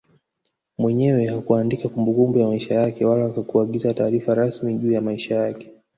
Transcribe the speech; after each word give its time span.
Mwenyewe 0.77 1.25
hakuandika 1.27 1.89
kumbukumbu 1.89 2.39
ya 2.39 2.47
maisha 2.47 2.75
yake 2.75 3.05
wala 3.05 3.23
hakuagiza 3.23 3.93
taarifa 3.93 4.35
rasmi 4.35 4.77
juu 4.77 4.91
ya 4.91 5.01
maisha 5.01 5.35
yake 5.35 5.71